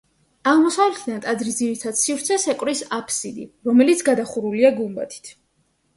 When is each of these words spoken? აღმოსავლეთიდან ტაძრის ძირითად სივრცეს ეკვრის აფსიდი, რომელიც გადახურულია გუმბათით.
აღმოსავლეთიდან 0.51 1.19
ტაძრის 1.25 1.59
ძირითად 1.59 1.99
სივრცეს 2.01 2.47
ეკვრის 2.55 2.83
აფსიდი, 2.99 3.45
რომელიც 3.71 4.03
გადახურულია 4.11 4.77
გუმბათით. 4.81 5.35